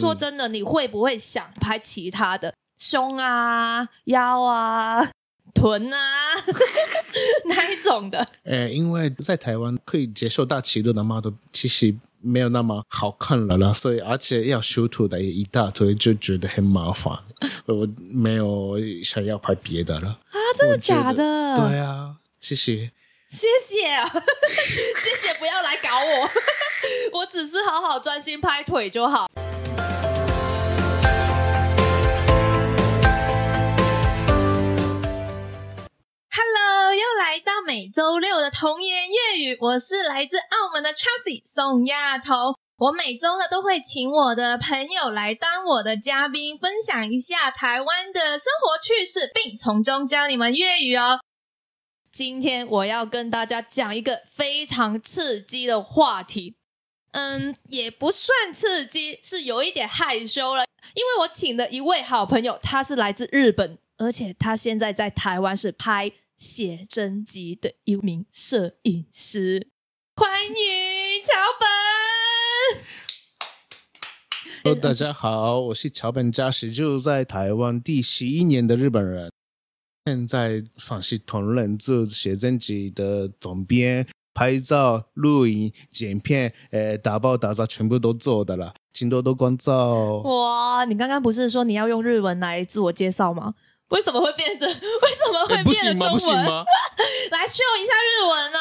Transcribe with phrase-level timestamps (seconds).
[0.00, 5.10] 说真的，你会不会想拍其他的胸啊、腰啊、
[5.54, 5.98] 臀啊
[7.48, 8.26] 那一种的？
[8.44, 17.18] 呃，因为在台湾可以接受大尺度的 model，其实没有那么好看了啦，所以而且要修图的也一大堆，就觉得很麻烦。
[17.64, 20.08] 我没有想要拍别的了。
[20.08, 21.56] 啊，真的假的？
[21.56, 22.92] 对啊，谢谢。
[23.30, 26.30] 谢谢啊， 谢谢，不要来搞我，
[27.20, 29.26] 我只是好好专心拍腿就好。
[36.38, 42.54] Hello，又来到每周六的童言粤语，我是来自澳门的 Chelsea 宋亚彤。
[42.76, 51.20] 我每周呢都会请我的朋友来当我的嘉宾，分享一下台湾的生活趣事，并从中教你们粤语哦。
[52.12, 56.58] 今天我要跟大家讲一个非常刺激的话题，
[57.12, 69.68] 嗯，也不算刺激，是有一点害羞了，因为我请的一位好朋友，他是来自日本，而且他现在在台湾是拍写真集的一名摄影师。
[70.16, 70.54] 欢迎
[71.24, 71.66] 桥本。
[74.62, 79.32] Hello，大家好，我是桥本嘉实，就在台湾第十一年的日本人，
[80.04, 90.18] 现在算是同人做写真集的总编，拍照、录影、剪片，呃，打包打造全部都做的了，请多多关照。
[90.18, 93.54] 哇，你刚刚不是说你要用日文来自我介绍吗？
[93.90, 94.66] 为什么会变成？
[94.68, 96.44] 为什么会变成中文？
[97.30, 98.58] 来秀一下日文啊！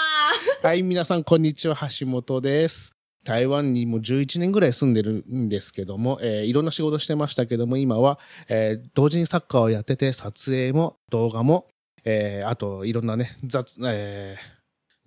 [0.62, 2.92] はい、皆さん、こんにちは、橋本です。
[3.24, 11.66] 台湾にもう11年ぐらい住んでるんですけども、えーいろんな仕事してましたけども、今は、えー同時にサッカーをやってて、撮影も動画も、
[12.04, 14.38] えーあといろんなね、雑、え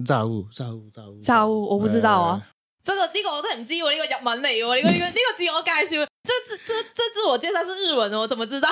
[0.00, 1.16] ー、ザウ、ザウ、ザウ。
[1.22, 1.48] ザウ？
[1.48, 2.42] 我不知道啊
[2.82, 8.68] 这个呢個我都唔知喎，呢、個日文嚟喎，呢、個呢、個呢、個自我介紹，這自這這自我介紹是日文的，我怎麼知道？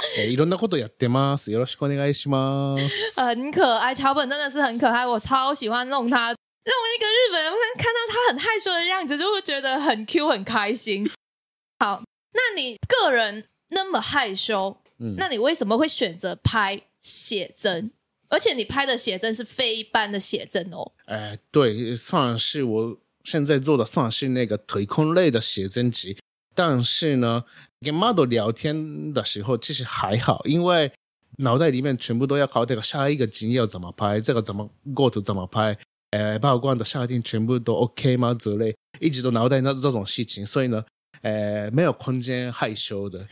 [0.17, 1.51] えーいろんなことやってます。
[1.51, 3.19] よろしくお願いします。
[3.19, 6.33] 很可愛，桥本真的是很可愛，我超喜歡弄他。
[6.65, 11.09] 讓我一個日本人看到他很害羞的樣子，就會覺得很 Q 很開心。
[11.79, 12.03] 好，
[12.33, 17.91] 那你個人那麼害羞，嗯那你為什麼會選擇拍寫真？
[18.27, 20.91] 而且你拍的寫真是非一般的寫真哦。
[21.05, 26.17] 哎，对，算是我现在做的算是那个腿控类的写真集，
[26.55, 27.43] 但是呢，
[27.80, 30.92] 跟 model 聊天的时候其实还好，因为
[31.38, 35.76] 脑袋里面全部都要考这个下一个景要怎么拍，这个怎么构图怎么拍，
[36.10, 40.84] 呃，曝光的下定全部都 OK 吗之类，一直都脑袋那这种事情，所以呢，
[41.22, 43.26] 呃，没有空间害羞的，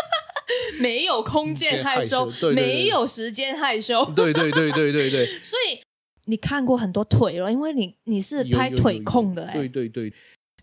[0.78, 4.04] 没有空间害羞，空间害羞对对对没有时间害羞。
[4.14, 5.80] 对对对对对对， 所以
[6.26, 10.12] 你看过很多腿了，因为你你是拍腿控的哎、对对对。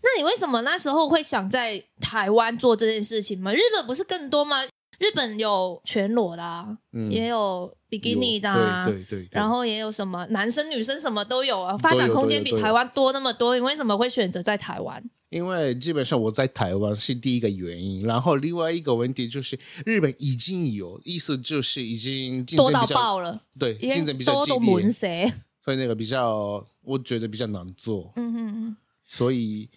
[0.06, 3.52] 那你为什么那时候会想在台湾做这件事情吗？
[3.52, 4.64] 日本不是更多吗？
[4.98, 15.02] 日本有全裸的、啊，嗯也有比基尼的、有啊，对对对对，然后也有什么男生女生什么都有啊，发展空间比台湾多那么多，你为什么会选择在台湾？
[15.28, 25.32] 因为基本上我在台湾是第一个原因，然后另外一个问题就是日本已经有，意思就是已经竞争多到比较爆了，对，竞争比较激多都门烈，谁？
[25.62, 29.68] 所以那个比较我觉得比较难做，嗯哼嗯，所以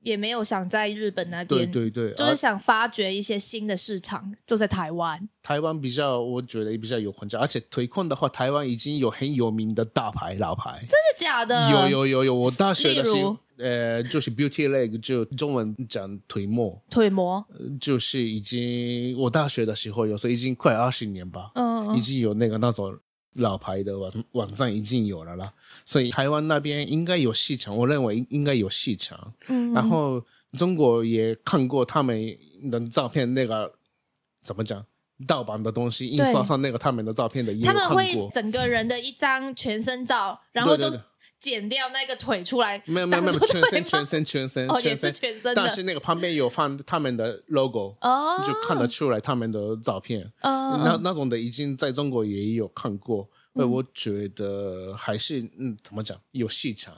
[0.00, 5.28] 也没有想在日本那边，对对，就是想发掘一些新的市场，就在台湾。
[5.42, 11.70] 台湾比较我觉得比较有空间，而且推控的话，台湾已经有很有名的大牌老牌，真的假的？
[11.70, 13.36] 有有有有，我大学的时候。
[13.58, 17.44] 呃，就是 beauty leg，就中文讲腿模，腿模，
[17.80, 22.96] 就是已经我大学的时候，有时候已经快二十年吧，嗯，已经有那个那种
[23.34, 25.52] 老牌的网网站已经有了啦，
[25.84, 29.32] 所以台湾那边应该有市场，我认为应该有市场。
[29.46, 30.24] 嗯然后
[30.58, 32.36] 中国也看过他们
[32.70, 33.72] 的照片，那个
[34.42, 34.84] 怎么讲？
[35.26, 38.30] 盗版的东西印刷上那个他们的照片的也有他们会。
[38.32, 40.88] 整个人的一张全身照，然后就
[41.40, 45.54] 剪掉那个腿出来，没有没有没有，全身全身全身哦，也是全身，全身的。
[45.54, 50.22] 但是那个旁边有放他们的 logo，、哦，就看得出来他们的照片。
[50.42, 53.70] 哦，那那种的已经在中国也有看过，所以嗯。
[53.70, 56.96] 我觉得还是嗯怎么讲有市场，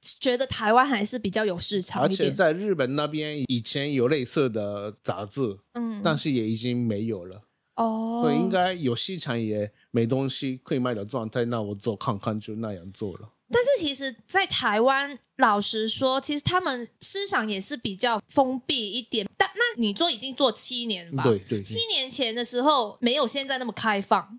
[0.00, 7.42] 觉得台湾还是比较有市场而且，在日本那边以前有类似的杂志，嗯，但是也已经没有了，
[7.74, 13.28] 哦，所以应该有市场也没东西可以卖的状态，那我做看看就那样做了。
[13.52, 19.26] 但是其实，在台湾，老实说，其实他们思想也是比较封闭一点。
[19.36, 21.24] 但那你做已经做七年吧？
[21.24, 24.38] 对对七年前的时候没有现在那么开放，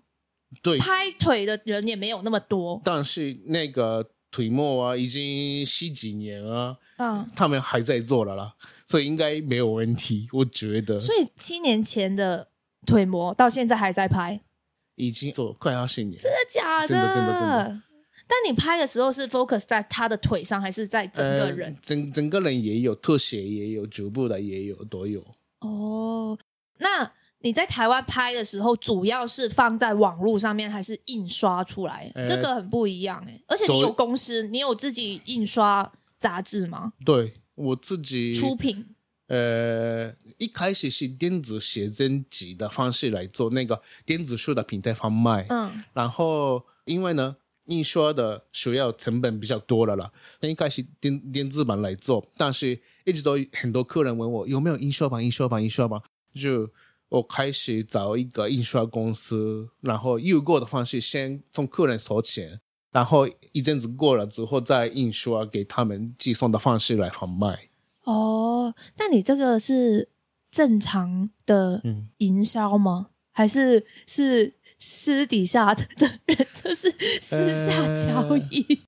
[0.62, 2.80] 对，拍腿的人也没有那么多。
[2.82, 8.54] 但是那个腿模啊，已经十几年啊，嗯，他们还在做了啦，
[8.86, 10.98] 所以应该没有问题，我觉得。
[10.98, 12.48] 所以七年前的
[12.86, 14.40] 腿模到现在还在拍，
[14.94, 16.88] 已经做快要十年，真的假的？
[16.88, 17.82] 真的真的真的。
[18.26, 21.72] 但你拍的时候是 focus 在他的腿上，还是在整个人？
[21.72, 25.24] 呃、整整个人也有，特写也有，局部的也有，都有。
[25.60, 26.38] 哦，
[26.78, 32.10] 那你在台湾拍的时候，主要是放在网络上面，还是印刷出来？
[32.14, 33.40] 呃这个很不一样哎。
[33.48, 36.92] 而且你有公司，你有自己印刷杂志吗？
[37.04, 38.86] 对我自己出品？
[39.28, 47.36] 呃，一开始是电子写真集的方式来做那个电子书的平台贩卖，嗯然后因为呢，
[47.72, 56.00] 印刷的需要成本比较多了啦，那一开始电电子版来做，但是一直都很多客人问我有没有印刷版，印刷版，印刷版，
[56.34, 56.68] 就
[57.08, 62.60] 我开始找一个印刷公司，然后邮购的方式先从客人收钱，
[62.90, 67.68] 然后一阵子过了之后再印刷给他们寄送的方式来贩卖。
[68.04, 70.08] 哦，那你这个是
[70.50, 71.82] 正常的
[72.18, 73.08] 营销吗？
[73.34, 74.52] 还是是
[74.82, 78.82] 私底下的的人， 就是私下交易？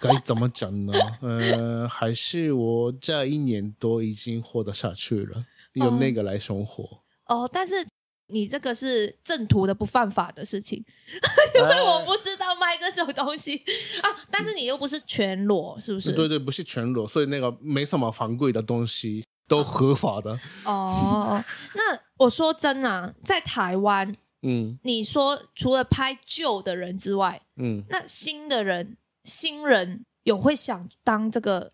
[0.00, 0.92] 该怎么讲呢？
[1.20, 7.02] 呃，还是我这一年多已经活得下去了，用那个来生活。
[7.26, 7.84] 哦，但是
[8.28, 10.84] 你这个是正途的不犯法的事情，
[11.58, 13.56] 因为哎我不知道卖这种东西
[14.02, 14.10] 啊。
[14.30, 16.12] 但是你又不是全裸，是不是？
[16.12, 20.38] 对对，不是全裸，所以那个没什么防贵的东西都合法的。
[20.64, 21.44] 哦，
[21.74, 31.72] 那我说真啊，在台湾，嗯你说除了拍旧的人之外，嗯，那新的人、新人有会想当这个？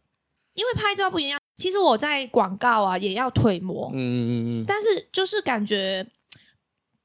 [0.54, 1.38] 因为拍照不一样。
[1.56, 4.32] 其实我在广告啊也要腿模，嗯嗯嗯
[4.62, 6.06] 嗯，但是就是感觉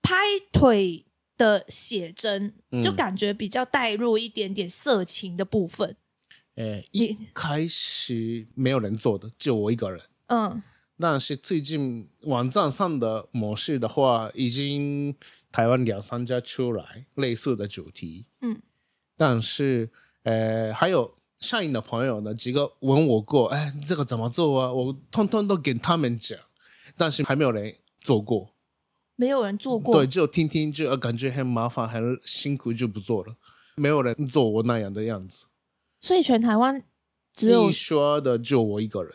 [0.02, 0.16] 拍
[0.52, 1.06] 腿
[1.38, 5.96] 的写真，嗯就感觉比较带入一点点色情的部分。
[6.92, 10.02] 一开始没有人做的，就我一个人。
[10.28, 10.62] 嗯
[11.00, 15.14] 但是最近网站上的模式的话，已经
[15.54, 18.26] 台湾两三家出来类似的主题。
[18.42, 18.60] 嗯，
[19.16, 19.90] 但是
[20.24, 24.74] 呃，还有上瘾的朋友呢，几个问我过，哎，这个怎么做啊？
[24.74, 26.40] 我通通都给他们讲，
[26.98, 28.50] 但是还没有人做过。
[29.16, 29.94] 没有人做过。
[29.94, 33.36] 对，就听听就呃感觉很麻烦，很辛苦，就不做了。
[33.76, 35.44] 没有人做我那样的样子，
[36.02, 36.84] 所以全台湾
[37.34, 39.14] 只有你说的就我一个人，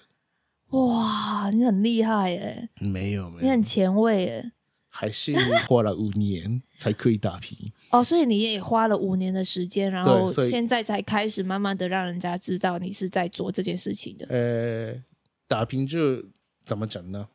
[0.68, 4.52] 哇，你很厉害耶，没有没有你很，前卫耶。
[4.88, 5.34] 还是
[5.66, 7.56] 花了五年才可以打平。
[7.90, 14.26] 哦，所以你也花了五年的时间，然后现在才开始慢慢的让人家知道你是在做这件事情的。
[14.28, 15.02] 呃，
[15.46, 16.24] 打平就
[16.64, 17.28] 怎么讲呢？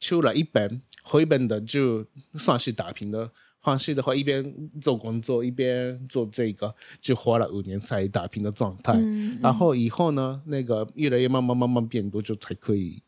[0.00, 3.30] 出了一本回本的，就算是打平的
[3.60, 8.94] 方式的话，一边做工作一边做这个，就花了五年才打平的状态。
[8.94, 13.02] 嗯，然后以后呢，那个越来越慢慢慢慢变多，就才可以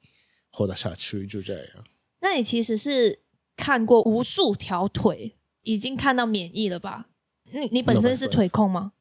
[0.51, 1.85] 活得下去，就这样。
[2.21, 3.19] 那你其实是
[3.57, 7.07] 看过无数条腿，已经看到免疫了吧？
[7.53, 8.93] 你你本身是腿控吗？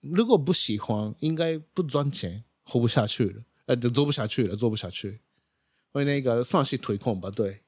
[0.00, 5.20] 如果不喜欢，应该不赚钱，活不下去了，呃，就做不下去了，做不下去。
[5.94, 7.60] 因为那个算是腿控吧，对，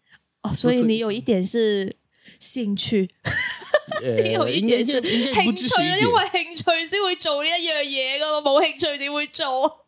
[0.43, 1.97] 哦，所以你有一点是
[2.41, 3.09] 兴趣，
[4.25, 9.87] 你，有一应该點是應該不只是一點因為興趣先會做呢一樣嘢噶嘛，冇興趣點會做？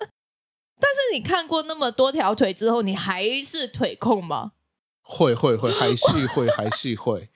[0.82, 4.52] 但是你看過那麼多條腿之後，你還是腿控嗎？
[5.10, 7.28] 会会会，还是会还是会。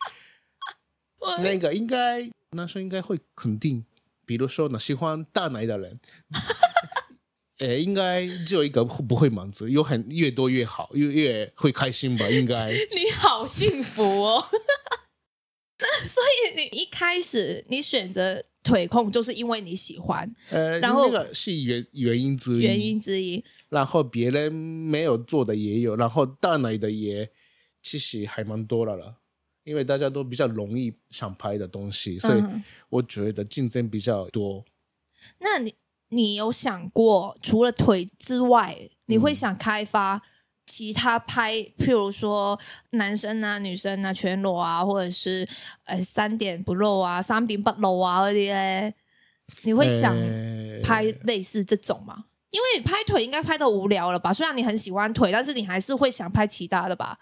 [1.43, 3.85] 那个应该男生应该会肯定，
[4.25, 5.99] 比如说呢，喜欢大奶的人，
[7.59, 12.29] 呃，应该只有一个不会满足，有很越多越好，越越会开心吧？
[12.29, 12.71] 应该。
[12.95, 14.47] 你好幸福哦！
[16.07, 23.45] 所以你一开始你选择腿控，就是因为你喜欢呃，然后那个是原原因之一，原因之一。
[23.69, 27.29] 然后别人没有做的也有，然后大奶的也
[27.85, 29.15] 其实还蛮多了了，
[29.63, 34.65] 因为大家都比较容易想拍的东西，所以嗯我觉得竞争比较多。
[35.39, 35.75] 那你
[36.09, 40.23] 你有想过，除了腿之外，你会想开发
[40.67, 42.59] 其他拍，譬如说
[42.91, 45.47] 男生啊、女生啊、全裸啊，或者是
[45.85, 48.95] 呃三点不露啊、三点不露啊嗰啲咧，
[49.63, 52.25] 你会想呃拍类似這種嗎？
[52.51, 54.33] 因为拍腿应该拍的无聊了吧？
[54.33, 57.19] 虽然你很喜欢腿，但是你还是会想拍其他的吧？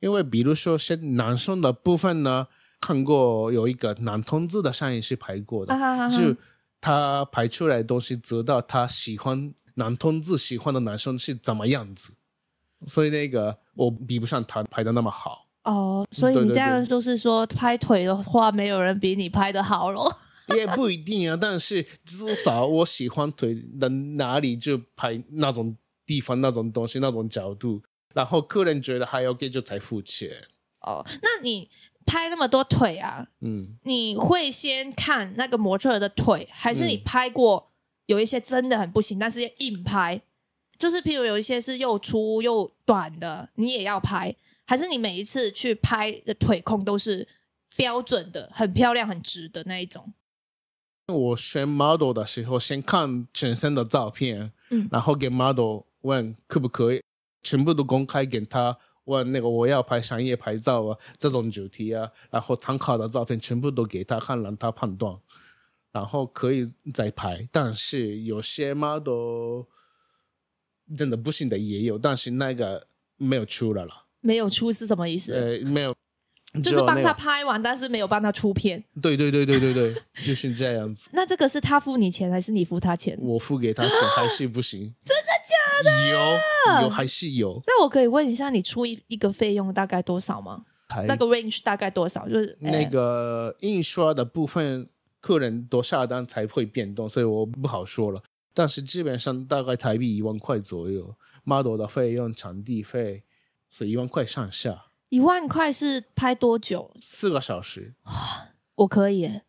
[0.00, 2.48] 因为比如说是男生的部分呢，
[2.80, 6.34] 看过有一个男同志的上影是拍过的，啊就
[6.80, 12.12] 他拍出来的东西，知道他喜欢男同志喜欢的男生是怎么样子，
[12.86, 15.46] 所以那个我比不上他拍的那么好。
[15.64, 20.16] 哦，所以你這樣對就是说拍腿的话，没有人比你拍的好咯。
[20.56, 27.80] 也不一定啊，但是至少我喜欢腿的哪里就拍那种地方那种东西那种角度，
[28.14, 30.30] 然后客人觉得还 OK 就才付钱。
[30.80, 31.70] 哦，那你
[32.06, 37.70] 拍那么多腿啊，嗯，你会先看那个模特的腿，还是你嗯拍过
[38.06, 40.20] 有一些真的很不行，但是硬拍？
[40.78, 44.34] 就是譬如有一些是又粗又短的，你也要拍，
[44.66, 47.28] 还是你每一次去拍的腿控都是
[47.76, 50.14] 标准的、很漂亮、很直的那一种？
[51.06, 57.02] 我选 model 的时候，先看全身的照片，嗯然后给 model 问可不可以，
[57.42, 58.76] 全部都公开给他。
[59.04, 65.16] 问那个我要拍商业拍照啊，这种主题啊，然后参考的照片全部都给他看，让他判断，
[65.90, 67.48] 然后可以再拍。
[67.50, 69.64] 但是有些 model
[70.96, 75.32] 真的不行的也有，但是那个没有出来了，没有出是什么意思？
[75.32, 75.96] 呃，没有，
[76.62, 78.84] 就是帮他拍完，但是没有帮他出片。
[79.02, 81.08] 对对对对对对，就是这样子。
[81.14, 83.18] 那这个是他付你钱，还是你付他钱？
[83.20, 84.94] 我付给他钱还是不行？
[85.04, 85.16] 真
[85.82, 86.08] 的？
[86.08, 87.62] 有有还是有。
[87.66, 90.64] 那我可以问一下，你出一一个费用大概多少吗？
[90.88, 92.28] 还那个 range 大概多少？
[92.28, 94.88] 就是那呃个印刷的部分，
[95.20, 98.22] 客人多下单才会变动，所以我不好说了。
[98.52, 103.22] 但是基本上大概台币一万块左右，model 的费用、场地费
[103.70, 106.92] 是一万块上下，一万块是拍多久？
[107.00, 107.94] 四个小时。
[108.74, 109.42] 我可以耶，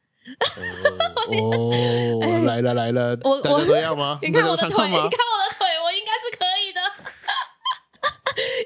[1.31, 4.19] 哦， 哎来了来了，我大家都要吗？
[4.21, 5.09] 你看我的腿，你看我的
[5.57, 6.81] 腿，我应该是可以的。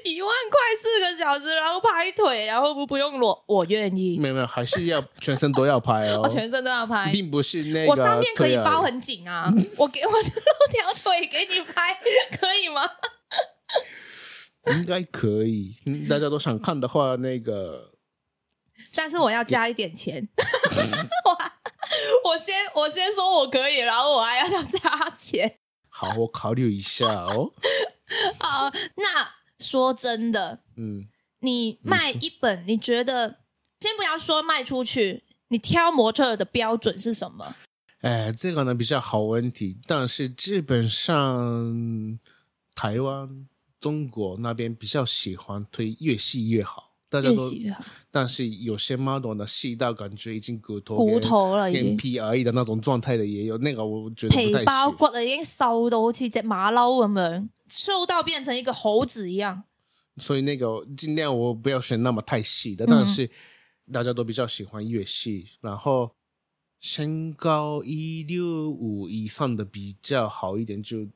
[0.04, 4.18] 一万块四个小时，然后拍腿，然后不不用裸，我愿意。
[4.18, 10.18] 没有没有，还是要全身都要拍哦我， 全身都要拍，并不是那个我上面可以包很紧啊， 我给我露
[10.70, 11.98] 条腿给你拍，
[12.40, 12.82] 可以吗？
[14.72, 15.76] 应该可以。
[15.86, 17.92] 嗯大家都想看的话，那个
[18.94, 20.28] 但是我要加一点钱。
[21.24, 21.38] 我
[22.30, 25.58] 我先我先说我可以，然后我还要加钱。
[25.88, 27.52] 好，我考虑一下哦。
[28.40, 31.06] 好，那说真的，嗯，
[31.40, 33.40] 你卖一本，你觉得
[33.80, 37.56] 先不要说卖出去，你挑模特的标准是什么？
[38.00, 42.18] 哎，这个呢比较好问题，但是基本上
[42.74, 43.48] 台湾、
[43.80, 46.85] 中国那边比较喜欢推越细越好，
[47.22, 54.52] 大家但是有些 model 呢，细到感觉已经骨头骨头了眼皮而已的那种状态的也有，那个我觉得皮。
[54.64, 59.64] 包骨啊，已经瘦到好似只马骝咁样，瘦到变成一个猴子一样。
[60.18, 63.30] 所以那个尽量我不要选那么太细的，嗯但是
[63.92, 66.10] 大家都比较喜欢越细，然后
[66.80, 71.06] 身高一六五以上的比较好一点，就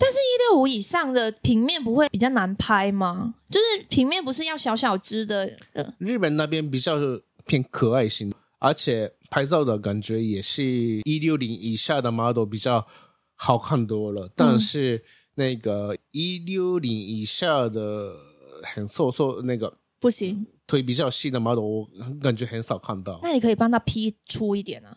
[0.00, 3.34] 但是，一六五以上的平面不会比较难拍吗？
[3.50, 6.98] 就是平面不是要小小只的，呃日本那边比较
[7.44, 12.86] 偏可爱型，而且拍照的感觉也是一六零以下的 model 比较
[13.34, 18.14] 好看多了，但是那个一六零以下的
[18.62, 20.46] 很瘦瘦那个不行。
[20.66, 21.88] 腿比较细的 model，我
[22.22, 24.96] 感觉很少看到，那你可以帮他 P 粗一点啊。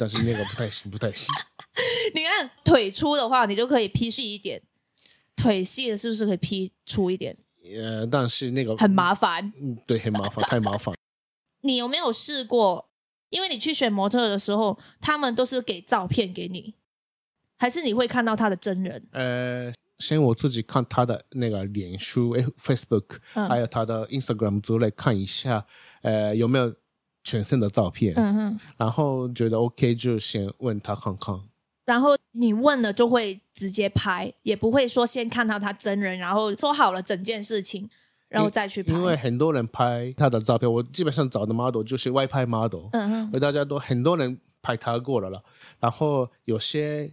[0.00, 1.28] 但是那个不太行，不太行。
[2.14, 4.58] 你看腿粗的话，你就可以 P 细一点；
[5.36, 7.36] 腿细的是不是可以 P 粗一点？
[7.78, 9.52] 呃，但是那个很麻烦。
[9.60, 10.94] 嗯，对，很麻烦，太麻烦。
[11.60, 12.88] 你有没有试过？
[13.28, 16.74] 因为你去选模特的时候，他们都是给照片给你，
[17.58, 19.06] 还是你会看到他的真人？
[19.12, 25.64] 呃，先我自己看他的那个脸书、哎 Facebook，、嗯还有他的 Instagram 之类看一下，
[26.02, 26.74] 呃，有没有
[27.24, 28.60] 全身的照片，嗯哼。
[28.76, 31.38] 然后觉得 OK 就先问他看看。
[31.86, 37.88] 然后你问了就会直接拍，也不会说先看到他真人，然后说好了整件事情，
[38.28, 38.92] 然后再去拍。
[38.92, 45.42] 因为很多人拍他的照片，我基本上找的 model 就是外拍 model，嗯哼大家都很多人拍他过了了，
[45.80, 47.12] 然后有些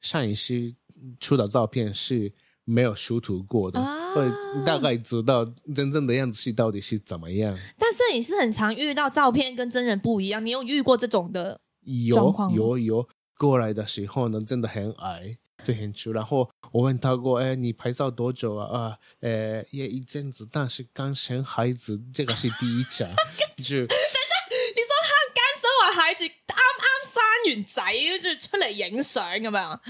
[0.00, 0.74] 摄影师
[1.20, 2.32] 出的照片是
[2.70, 7.56] 没有修图过的，啊会大概知道真正的样子是到底是怎么样。
[7.78, 11.60] 但摄影师很常遇到照片跟真人不一样，你有遇过这种的？
[11.84, 13.08] 狀有有有
[13.38, 16.12] 过来的时候呢，真的很矮，对，很粗。
[16.12, 18.78] 然后我问他过，哎，你拍照多久啊？
[18.78, 23.08] 啊，呃，也一阵子，但是刚生孩子，这个是第一讲，
[23.56, 26.30] 就你說他剛生完孩子，啱
[26.76, 27.82] 啱生完仔，
[28.22, 29.80] 就出嚟影相咁樣，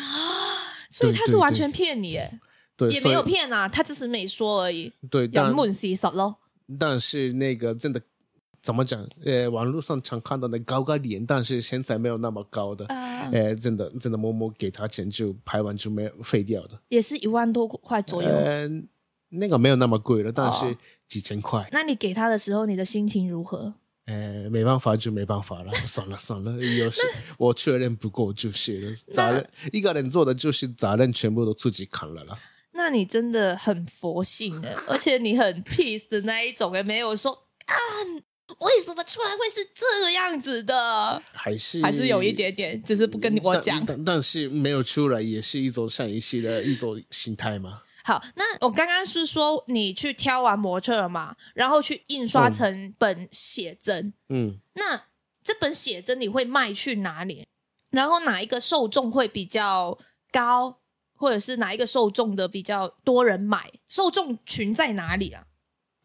[0.91, 2.41] 所以他是完全騙你耶，
[2.89, 6.37] 对，也没有骗啊，他只是没说而已，对，但隱瞞事實咯。
[6.79, 8.01] 但是那个真的
[8.63, 9.07] 怎么讲？
[9.25, 16.81] 呃，网络上常看到的高个脸，但是现在没有那么高的，啊、呃，真的真的默默给他钱就拍完就没有废掉的。
[16.89, 18.29] 也是一万多块左右。
[18.29, 18.67] 呃，
[19.29, 21.69] 那个没有那么贵了，但哦是几千块。
[21.73, 23.75] 那你给他的时候，你的心情如何？
[24.07, 27.03] 呃，没办法就没办法了， 算了算了，有时
[27.39, 32.39] 我确认不过就是了，责任一个人做的就是责任全部都自己扛了啦。
[32.83, 37.31] 那你真的很佛性的，而且你很 peace 的那一种，也没有说
[37.67, 37.75] 啊，
[38.61, 41.23] 为什么出来会是这样子的？
[41.31, 43.85] 还是还是有一点点，只是不跟我讲。
[43.85, 47.83] 但但是没有出来，也是一种上一系的一种心态吗。
[48.03, 54.15] 好，那我刚刚是说你去挑完模特嘛，然后去印刷成本写真。
[54.31, 55.03] 嗯，那
[55.45, 57.47] 这本写真你会卖去哪里？
[57.91, 59.99] 然后哪一个受众会比较
[60.33, 60.80] 高？
[61.21, 63.71] 或者是哪一个受众的比较多人买？
[63.89, 65.47] 受众群在哪里啊？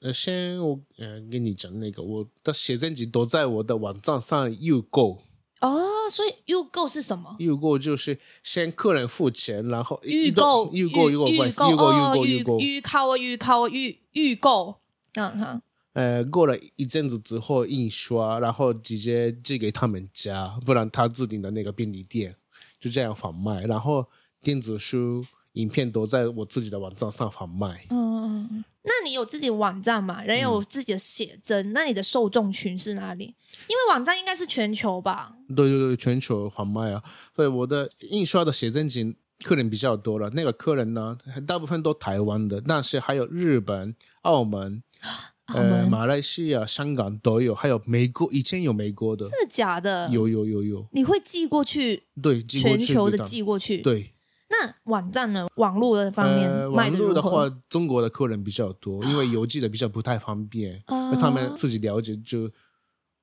[0.02, 5.24] 呃，先我呃跟你讲那个，我的写真集都在我的网站上预购。
[5.62, 7.34] 哦，所以预购是什么？
[7.40, 14.76] 预购就是先客人付钱，然后预购预购预购预购预购预购预购预购预购预预购。
[15.14, 15.62] 嗯哼。
[15.94, 22.36] 呃，过了一阵子之后印刷，然后直接寄给他们家，不然他自己的那个便利店
[22.82, 24.06] 就这样贩卖，然后。
[24.46, 27.88] 电子书、影片都在我自己的网站上贩卖。
[27.90, 30.22] 嗯，那你有自己网站嘛？
[30.24, 33.26] 人有自己的写真，那你的受众群是哪里？
[33.68, 35.36] 因为网站应该是全球吧？
[35.48, 37.02] 对对对，全球贩卖啊。
[37.36, 40.30] 所以我的印刷的写真集客人比较多了。
[40.30, 44.84] 那个客人呢，大部分都台湾的，但是还有日本、澳门、
[45.56, 50.08] 呃，马来西亚、香港都有，还有美国，以前有美国的，真的假的？
[50.12, 50.88] 有有有有。
[50.92, 52.04] 你会寄过去？
[52.22, 53.80] 对，全球的寄过去。
[53.80, 54.12] 对。
[54.48, 55.48] 那网站呢？
[55.56, 62.50] 网络的方面，网络的话，中国的客人比较多，因为邮寄的比较不太方便，那他们自己了解就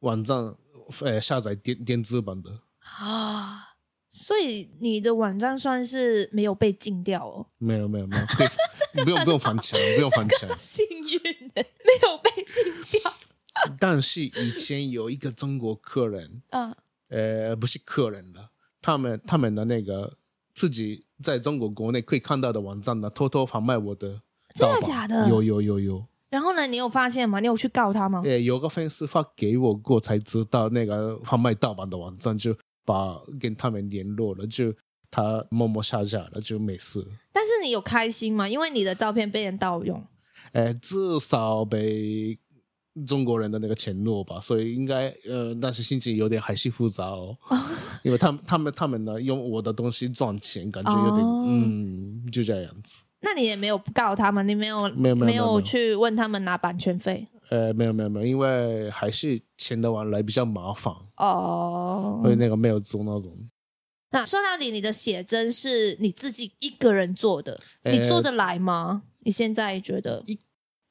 [0.00, 0.55] 网站
[1.00, 2.50] 呃下载电电子版的
[2.81, 3.69] 啊。
[4.14, 7.47] 所以你的网站算是没有被禁掉哦？
[7.57, 8.25] 没有没有没有，
[9.05, 13.11] 不用不用翻墙，不用翻墙，幸运的没有被禁掉。
[13.81, 16.76] 但是以前有一个中国客人， 嗯，
[17.09, 18.50] 呃，不是客人了，
[18.83, 20.14] 他们他们的那个
[20.55, 21.05] 自己。
[21.23, 24.21] 在中国国内可以看到的网站呢，偷偷贩卖我的，
[24.57, 25.29] 真的假的？
[25.29, 26.05] 有有有有。
[26.31, 27.39] 然后呢，你有发现吗？
[27.39, 28.23] 你有去告他吗？
[28.23, 34.75] 对，有个粉丝发给我过，才知道那个贩卖盗版的网站，就把跟他们联络了，就
[35.11, 37.07] 他默默下架了，就没事。
[37.33, 38.49] 但是你有开心吗？
[38.49, 40.05] 因为你的照片被人盗用。
[40.53, 42.37] 哎，至少被。
[43.07, 47.37] 中国人的那个承诺吧，所以应该呃，但是心情有点还是复杂哦，
[48.05, 53.02] 因为他们他们他们呢用我的东西赚钱，感觉有点嗯，就这样子。
[53.20, 57.26] 那你也没有告他们，你没有没有没有去问他们拿版权费？
[57.50, 63.33] 呃，没有没有没有，因为还是钱的往来比较麻烦哦，所以那个没有做那种。
[64.11, 69.02] 那说到底，你的写真是你自己一个人做的，你做得来吗？
[69.20, 70.22] 你现在觉得？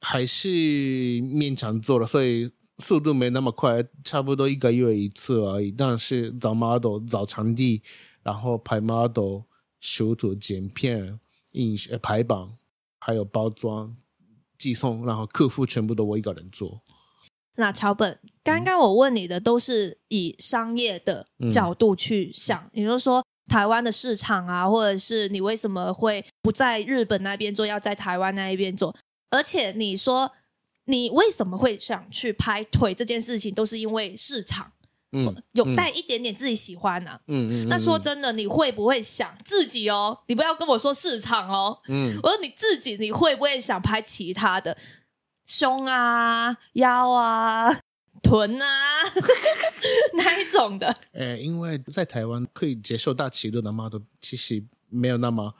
[0.04, 5.70] 还是勉强做了，所以速度没那么快，差不多一个月一次而已。
[5.70, 7.80] 但是找 model、找场地，
[8.24, 9.42] 然后拍 model、
[9.80, 11.20] 修图、剪片、
[11.52, 12.48] 印排版，
[12.98, 13.96] 还有包装、
[14.58, 16.82] 寄送，然后客户全部都我一个人做。
[17.54, 28.96] 那桥本，刚刚我问你的都是以商业的角度去想，也就是说台湾的市场啊，或者是你为什么会不在日本那边做，要在台湾那一边做？
[29.32, 30.30] 而且你说
[30.84, 34.70] 你为什么会想去拍腿这件事情，都是因为市场，
[35.12, 37.68] 嗯，有带一点点自己喜欢的，嗯嗯。
[37.68, 40.18] 那说真的，你会不会想自己哦？
[40.26, 44.76] 你不要跟我说市场哦，嗯，我说你自己，你会不会想拍其他的
[45.46, 47.80] 胸啊、腰啊、
[48.22, 48.66] 臀啊
[50.14, 50.94] 那一种的？
[51.12, 55.54] 呃，因为在台湾可以接受大尺度的 model，其实没有那么。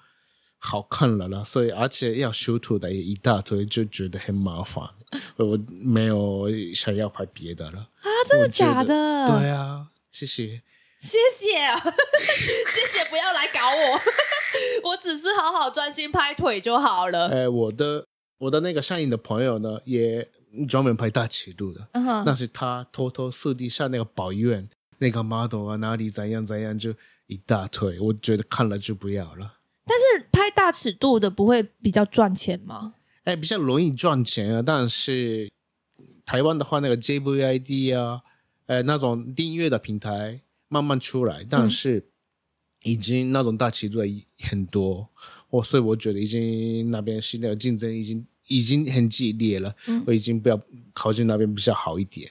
[0.64, 4.88] 好看了啦，所以而且要修图的也一大堆，就觉得很麻烦。
[5.36, 8.08] 我没有想要拍别的了啊！
[8.28, 9.26] 真的假的？
[9.26, 10.62] 对啊，谢谢，
[11.00, 13.04] 谢谢啊， 谢谢！
[13.10, 14.00] 不要来搞我，
[14.90, 17.28] 我只是好好专心拍腿就好了。
[17.28, 18.06] 哎，我的
[18.38, 20.26] 我的那个上映的朋友呢，也
[20.68, 24.66] 专门拍大尺度的，那是他偷偷私底下那个保院
[24.98, 26.94] 那个 model 啊，哪里怎样怎样，就
[27.26, 27.98] 一大堆。
[27.98, 29.52] 我觉得看了就不要了。
[29.84, 32.94] 但是拍大尺度的不会比较赚钱吗？
[33.24, 34.62] 哎，比较容易赚钱啊。
[34.62, 35.50] 但是
[36.24, 38.22] 台湾的话，那个 JVID 啊，
[38.66, 42.04] 呃，那种订阅的平台慢慢出来，但是
[42.82, 45.08] 已经那种大尺度的很多，
[45.50, 49.74] 我所以我觉得已经那边是那个竞争已经已经很激烈了，
[50.06, 50.60] 我已经不要
[50.92, 52.30] 靠近那边比较好一点。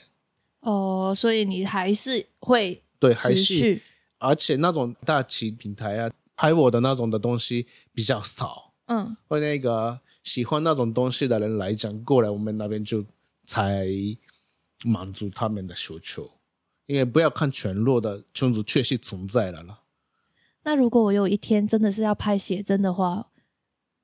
[0.61, 3.81] 哦，所以你还是会对还是，
[4.19, 6.11] 而且那种大旗平台啊。
[6.41, 13.05] 拍我的那种的东西比较少，嗯，会那个喜欢那种东西的人来讲，过来我们那边就
[13.45, 13.85] 才
[14.83, 16.31] 满足他们的需求，
[16.87, 19.81] 因为不要看全裸的裙子确实存在了啦。
[20.63, 23.27] 那如果我有一天真的是要拍写真的话，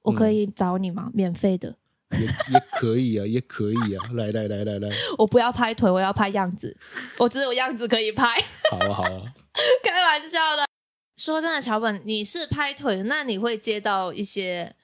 [0.03, 1.09] 我可嗯以找你吗？
[1.15, 1.75] 免费的，
[2.11, 6.77] 也也可以啊，也可以啊， 来来来来来，我不要拍腿，我要拍样子，
[7.17, 8.39] 我只有样子可以拍。
[8.69, 9.33] 好啊好啊。
[9.83, 10.66] 开玩笑的。
[11.17, 14.75] 说真的，桥本，你是拍腿，那你会接到一些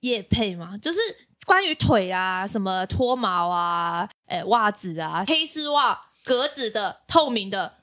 [0.00, 0.78] 夜配吗？
[0.78, 1.00] 就是
[1.44, 7.74] 关于腿啊，什么脱毛啊，诶，袜子啊，黑丝袜、格子的、透明的，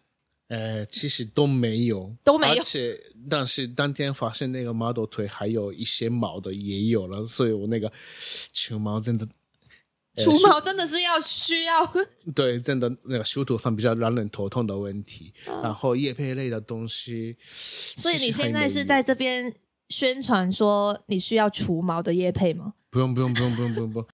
[0.47, 2.97] 呃，其实都没有，都没有而且，
[3.29, 7.91] 但是当天发现那个 model 腿还有一些毛的也有了，所以我那个
[8.53, 9.31] 球毛真的，呃
[10.17, 11.93] 除毛真的是要需要。
[12.33, 15.33] 对，真的那个修图上比较让人头痛的问题。
[15.47, 19.53] 嗯然后叶配类的东西，所以你现在是在这边
[19.89, 22.73] 宣传说你需要除毛的叶配吗？
[22.89, 24.07] 不用不用不用不用不用不用。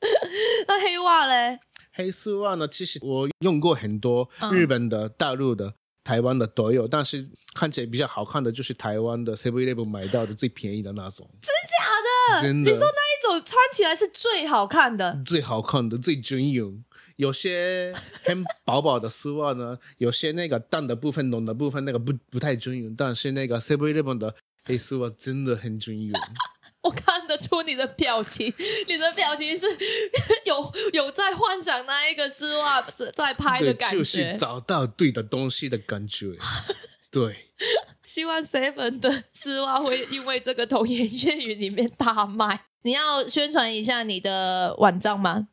[0.68, 1.58] 那黑袜嘞？
[1.92, 12.42] 黑丝袜呢，其实我用过很多，嗯日本的、大陆的、台湾的都有，但是看起来比较好看的就是台湾的 Seven Eleven 买到的最便宜的那种，真假的？
[12.42, 12.70] 真的。
[12.70, 16.84] 你说那一种穿起来是最好看的，最好看的、最均匀。
[17.16, 17.92] 有些
[18.24, 26.12] 很薄薄的丝袜呢，有些那个淡的部分、浓的部分那个不不太均匀，但是那个 Seven Eleven 的黑丝袜真的很均匀。
[26.80, 28.54] 我看得出你的表情，
[28.86, 29.66] 你的表情是
[30.46, 33.98] 有有在幻想那一个丝袜在在拍的，感觉。
[33.98, 36.36] 就是找到对的东西的感觉。
[37.10, 37.50] 对，
[38.04, 42.66] 希望 Seven 的丝袜会因为这个童言粤语里面大卖。
[42.82, 45.48] 你要宣传一下你的网站吗？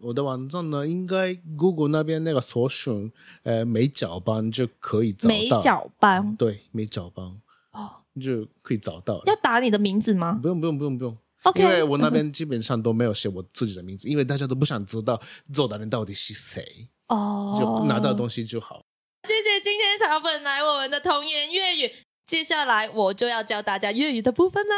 [0.00, 3.12] 我的网站呢，应该 Google 那边那个搜寻
[3.44, 5.34] 呃美角班就可以找到。
[5.34, 7.24] 美脚班对美角班
[7.70, 9.22] 哦，就可以找到。
[9.26, 11.16] 要打你的名字吗不用不用不用不用。
[11.44, 15.20] ？OK，因为我那边基本上都没有写我自己的名字， 因为大家都不想知道
[15.52, 18.84] 做的人到底是谁，哦，就拿到东西就好。
[19.28, 21.92] 谢谢今天草本来我们的童言粤语，
[22.26, 24.74] 接下来我就要教大家粤语的部分啦。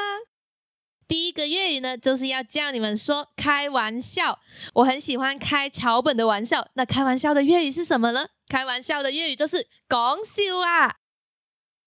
[1.07, 4.41] 第一个粤语呢，就是要教你们说开玩笑。
[4.75, 6.69] 我很喜欢开桥本的玩笑。
[6.75, 8.27] 那开玩笑的粤语是什么呢？
[8.49, 10.97] 开玩笑的粤语就是讲笑啊。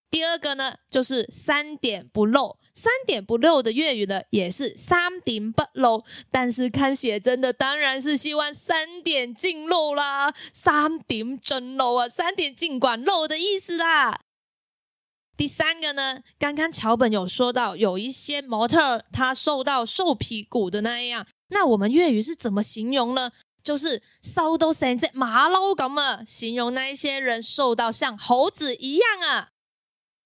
[0.10, 2.58] 第二个呢，就是三点不漏。
[2.74, 6.06] 三点不漏的粤语呢，也是三点不漏。
[6.32, 14.22] 但是看写真的当然是希望三点尽漏啦，三点真漏啊，三点尽管漏的意思啦。
[15.38, 23.32] 第三个呢，刚刚桥本有说到，有一些模特儿他瘦到瘦皮骨的那样，那我们粤语是怎么形容呢？
[23.64, 29.50] 就是瘦到成只马騮咁啊，形容那一些人瘦到像猴子一样啊。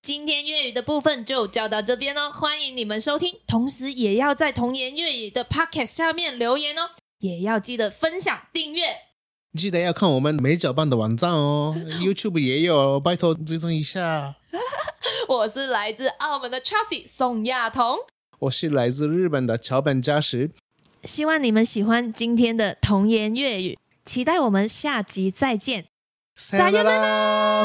[0.01, 8.83] 今天粤语的部分就教到这边哦，欢迎你们收听，同时也要在童言粤语的 podcast 下面留言哦，也要记得分享订阅。
[9.57, 14.37] 记得要看我们美脚办的网站哦，YouTube 也有，拜托追踪一下。
[15.28, 17.98] 我是来自澳门的 Chelsea 宋亚彤，
[18.38, 20.50] 我是来自日本的桥本佳实，
[21.04, 25.86] 希望你们喜欢今天的童言粤语，期待我们下集再见。
[26.36, 27.64] さよなら。